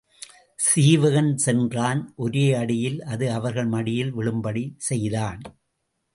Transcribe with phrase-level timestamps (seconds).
[0.59, 5.41] சீவகன் சென்றான் ஒரே அடியில் அது அவர்கள் மடியில் விழும்படிச் செய்தான்.